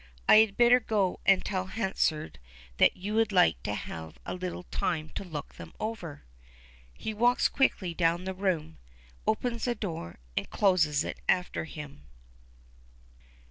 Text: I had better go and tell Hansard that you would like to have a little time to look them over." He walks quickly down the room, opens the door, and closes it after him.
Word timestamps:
I 0.27 0.37
had 0.37 0.57
better 0.57 0.79
go 0.79 1.19
and 1.27 1.45
tell 1.45 1.67
Hansard 1.67 2.39
that 2.77 2.97
you 2.97 3.13
would 3.13 3.31
like 3.31 3.61
to 3.61 3.75
have 3.75 4.17
a 4.25 4.33
little 4.33 4.63
time 4.63 5.09
to 5.09 5.23
look 5.23 5.53
them 5.53 5.73
over." 5.79 6.23
He 6.95 7.13
walks 7.13 7.47
quickly 7.47 7.93
down 7.93 8.23
the 8.23 8.33
room, 8.33 8.79
opens 9.27 9.65
the 9.65 9.75
door, 9.75 10.17
and 10.35 10.49
closes 10.49 11.03
it 11.03 11.19
after 11.29 11.65
him. 11.65 12.07